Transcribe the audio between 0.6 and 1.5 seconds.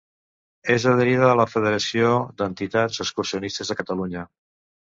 És adherida a la